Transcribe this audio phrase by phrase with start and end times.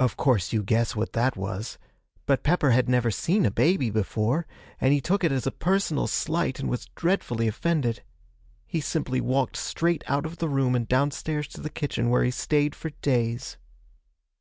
[0.00, 1.78] Of course you guess what that was
[2.26, 4.44] but Pepper had never seen a baby before,
[4.80, 8.02] and he took it as a personal slight and was dreadfully offended.
[8.66, 12.32] He simply walked straight out of the room and downstairs to the kitchen, where he
[12.32, 13.56] stayed for days.